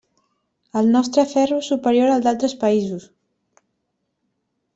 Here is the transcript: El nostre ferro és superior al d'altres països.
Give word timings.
El 0.79 0.87
nostre 0.95 1.25
ferro 1.33 1.59
és 1.65 1.69
superior 1.73 2.15
al 2.15 2.25
d'altres 2.29 2.57
països. 2.65 3.07